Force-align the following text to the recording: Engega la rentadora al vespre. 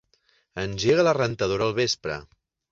Engega 0.63 1.05
la 1.09 1.15
rentadora 1.19 1.69
al 1.71 1.79
vespre. 1.85 2.21